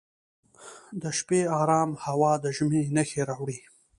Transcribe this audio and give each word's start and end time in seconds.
د 1.01 1.03
شپې 1.17 1.41
ارام 1.61 1.89
هوا 2.05 2.31
د 2.43 2.45
ژمي 2.57 2.81
نښې 2.95 3.21
راوړي. 3.29 3.59